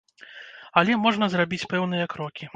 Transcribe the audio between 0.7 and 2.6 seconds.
Але можна зрабіць пэўныя крокі.